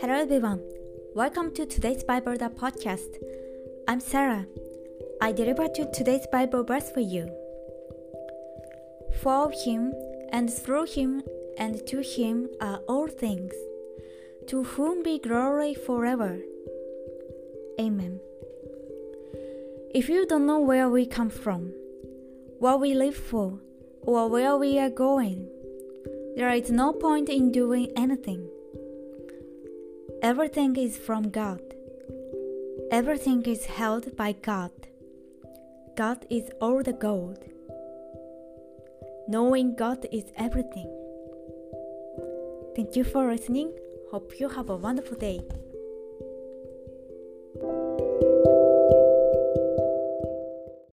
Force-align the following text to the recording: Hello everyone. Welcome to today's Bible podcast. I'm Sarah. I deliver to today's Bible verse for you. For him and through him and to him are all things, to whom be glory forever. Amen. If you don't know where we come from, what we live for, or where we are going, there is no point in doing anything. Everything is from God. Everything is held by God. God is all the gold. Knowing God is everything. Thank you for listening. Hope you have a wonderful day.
Hello 0.00 0.14
everyone. 0.14 0.60
Welcome 1.14 1.54
to 1.54 1.64
today's 1.64 2.02
Bible 2.02 2.32
podcast. 2.32 3.22
I'm 3.86 4.00
Sarah. 4.00 4.46
I 5.20 5.30
deliver 5.30 5.68
to 5.68 5.88
today's 5.92 6.26
Bible 6.26 6.64
verse 6.64 6.90
for 6.90 6.98
you. 6.98 7.30
For 9.20 9.52
him 9.64 9.94
and 10.32 10.52
through 10.52 10.86
him 10.86 11.22
and 11.56 11.86
to 11.86 12.00
him 12.00 12.48
are 12.60 12.78
all 12.88 13.06
things, 13.06 13.54
to 14.48 14.64
whom 14.64 15.04
be 15.04 15.20
glory 15.20 15.74
forever. 15.74 16.40
Amen. 17.78 18.18
If 19.94 20.08
you 20.08 20.26
don't 20.26 20.46
know 20.46 20.58
where 20.58 20.88
we 20.88 21.06
come 21.06 21.30
from, 21.30 21.72
what 22.58 22.80
we 22.80 22.94
live 22.94 23.14
for, 23.14 23.60
or 24.02 24.28
where 24.28 24.56
we 24.56 24.78
are 24.78 24.90
going, 24.90 25.48
there 26.36 26.50
is 26.50 26.70
no 26.70 26.92
point 26.92 27.28
in 27.28 27.52
doing 27.52 27.90
anything. 27.96 28.48
Everything 30.22 30.76
is 30.76 30.96
from 30.96 31.30
God. 31.30 31.60
Everything 32.90 33.42
is 33.42 33.66
held 33.66 34.16
by 34.16 34.32
God. 34.32 34.70
God 35.96 36.26
is 36.30 36.50
all 36.60 36.82
the 36.82 36.92
gold. 36.92 37.38
Knowing 39.28 39.76
God 39.76 40.06
is 40.10 40.24
everything. 40.36 40.90
Thank 42.74 42.96
you 42.96 43.04
for 43.04 43.30
listening. 43.30 43.72
Hope 44.10 44.38
you 44.40 44.48
have 44.48 44.68
a 44.68 44.76
wonderful 44.76 45.16
day. 45.16 45.40